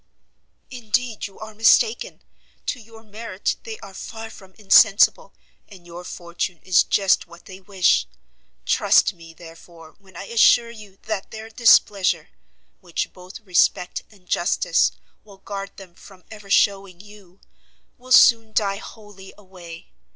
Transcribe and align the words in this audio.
"Indeed 0.71 1.27
you 1.27 1.37
are 1.37 1.53
mistaken; 1.53 2.23
to 2.65 2.79
your 2.79 3.03
merit 3.03 3.57
they 3.61 3.77
are 3.81 3.93
far 3.93 4.31
from 4.31 4.55
insensible, 4.55 5.35
and 5.69 5.85
your 5.85 6.03
fortune 6.03 6.59
is 6.63 6.81
just 6.83 7.27
what 7.27 7.45
they 7.45 7.59
wish. 7.61 8.07
Trust 8.65 9.13
me, 9.13 9.35
therefore, 9.35 9.95
when 9.99 10.17
I 10.17 10.23
assure 10.23 10.71
you 10.71 10.97
that 11.03 11.29
their 11.29 11.51
displeasure, 11.51 12.29
which 12.79 13.13
both 13.13 13.41
respect 13.41 14.01
and 14.09 14.27
justice 14.27 14.91
will 15.23 15.37
guard 15.37 15.77
them 15.77 15.93
from 15.93 16.23
ever 16.31 16.49
shewing 16.49 16.99
you, 16.99 17.39
will 17.99 18.11
soon 18.11 18.53
die 18.53 18.77
wholly 18.77 19.35
away. 19.37 19.91